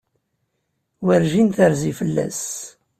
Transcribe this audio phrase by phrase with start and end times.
[1.05, 2.43] Werjin terzi fell-as.